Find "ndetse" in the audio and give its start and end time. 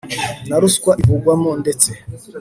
1.61-1.89